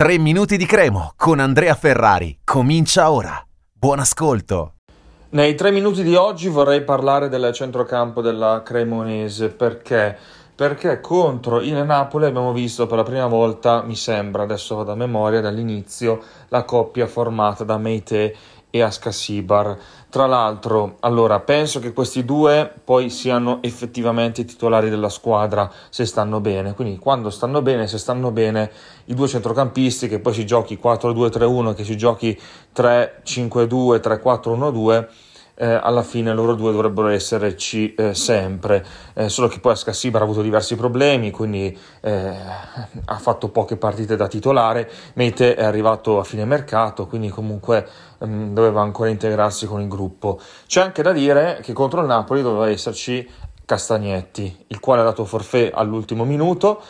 [0.00, 2.38] 3 minuti di cremo con Andrea Ferrari.
[2.42, 3.38] Comincia ora.
[3.70, 4.76] Buon ascolto.
[5.32, 10.16] Nei tre minuti di oggi vorrei parlare del centrocampo della Cremonese perché
[10.54, 14.94] perché contro il Napoli abbiamo visto per la prima volta, mi sembra, adesso vado a
[14.94, 18.34] memoria, dall'inizio, la coppia formata da Meite
[18.70, 19.76] e Ascasibar.
[20.08, 26.04] Tra l'altro, allora, penso che questi due poi siano effettivamente i titolari della squadra se
[26.04, 26.74] stanno bene.
[26.74, 28.70] Quindi quando stanno bene, se stanno bene
[29.06, 32.40] i due centrocampisti, che poi si giochi 4-2-3-1, che si giochi
[32.74, 35.06] 3-5-2, 3-4-1-2,
[35.60, 40.24] eh, alla fine loro due dovrebbero esserci eh, sempre, eh, solo che poi Ascassibar ha
[40.24, 42.34] avuto diversi problemi, quindi eh,
[43.04, 47.86] ha fatto poche partite da titolare, Mete è arrivato a fine mercato, quindi comunque
[48.18, 50.40] mh, mm, doveva ancora integrarsi con il gruppo.
[50.66, 53.28] C'è anche da dire che contro il Napoli doveva esserci
[53.66, 56.80] Castagnetti, il quale ha dato forfè all'ultimo minuto,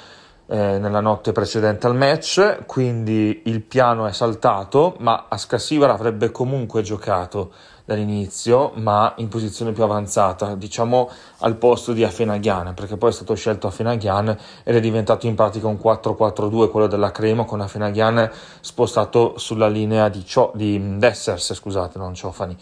[0.46, 6.82] eh, nella notte precedente al match, quindi il piano è saltato, ma Ascassivar avrebbe comunque
[6.82, 7.52] giocato
[7.94, 13.34] dall'inizio, ma in posizione più avanzata, diciamo al posto di Afenaghian, perché poi è stato
[13.34, 18.30] scelto Afenaghian ed è diventato in pratica un 4-4-2, quello della Cremo, con Afenaghian
[18.60, 22.56] spostato sulla linea di, Cio- di Dessers, scusate, non Ciofani,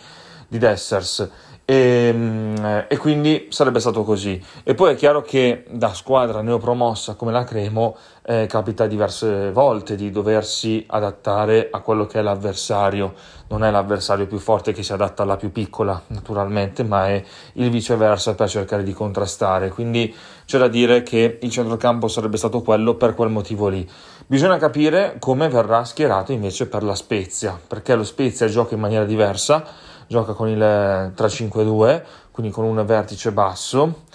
[0.48, 1.28] di Dessers
[1.70, 4.42] e, ehm, e, quindi sarebbe stato così.
[4.64, 9.94] E poi è chiaro che da squadra neopromossa come la Cremo eh, capita diverse volte
[9.94, 13.12] di doversi adattare a quello che è l'avversario.
[13.48, 17.22] Non è l'avversario più forte che si adatta alla più piccola, naturalmente, ma è
[17.54, 19.68] il viceversa per cercare di contrastare.
[19.68, 20.14] Quindi
[20.46, 23.86] c'è da dire che il centrocampo sarebbe stato quello per quel motivo lì.
[24.26, 29.04] Bisogna capire come verrà schierato invece per la Spezia, perché lo Spezia gioca in maniera
[29.04, 34.06] diversa gioca con il 3-5-2, quindi con un vertice basso.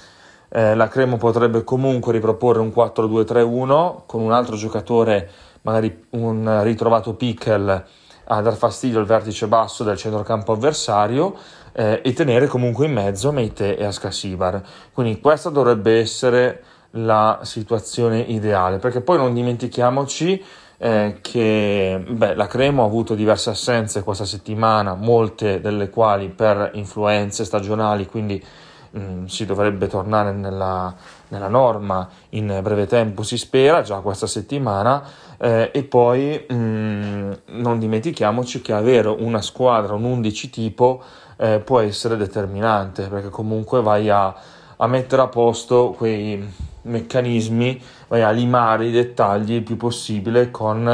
[0.49, 5.29] Eh, la Cremo potrebbe comunque riproporre un 4-2-3-1 con un altro giocatore,
[5.61, 7.85] magari un ritrovato Pickel,
[8.25, 11.35] a dar fastidio al vertice basso del centrocampo avversario
[11.73, 14.61] eh, e tenere comunque in mezzo Meite e Ascasibar.
[14.91, 20.43] Quindi questa dovrebbe essere la situazione ideale, perché poi non dimentichiamoci
[20.83, 26.71] eh, che beh, la Cremo ha avuto diverse assenze questa settimana, molte delle quali per
[26.73, 28.43] influenze stagionali, quindi
[28.89, 30.93] mh, mm, si dovrebbe tornare nella,
[31.29, 35.01] nella, norma in breve tempo, si spera, già questa settimana,
[35.37, 41.01] eh, e poi mh, mm, non dimentichiamoci che avere una squadra, un 11 tipo,
[41.37, 44.35] eh, può essere determinante, perché comunque vai a,
[44.75, 50.87] a mettere a posto quei meccanismi, vai a limare i dettagli il più possibile con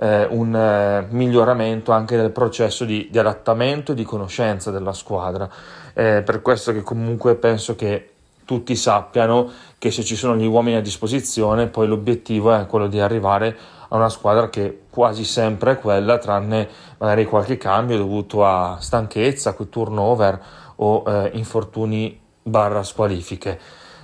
[0.00, 5.48] eh, un eh, miglioramento anche del processo di, di, adattamento e di conoscenza della squadra.
[5.94, 8.10] Eh, per questo che comunque penso che
[8.44, 13.00] tutti sappiano che se ci sono gli uomini a disposizione, poi l'obiettivo è quello di
[13.00, 13.56] arrivare
[13.88, 19.52] a una squadra che quasi sempre è quella, tranne magari qualche cambio dovuto a stanchezza,
[19.52, 20.40] turnover
[20.76, 23.58] o eh, infortuni barra squalifiche.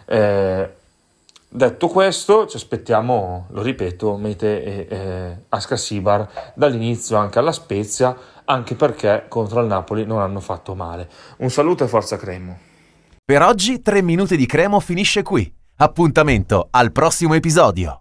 [0.07, 0.71] Eh,
[1.57, 8.75] Detto questo, ci aspettiamo, lo ripeto, Mete e eh, Ascasibar dall'inizio anche alla Spezia, anche
[8.75, 11.09] perché contro il Napoli non hanno fatto male.
[11.39, 12.59] Un saluto e forza Cremo.
[13.25, 15.49] Per oggi 3 minuti di Cremo finisce qui.
[15.77, 18.01] Appuntamento al prossimo episodio.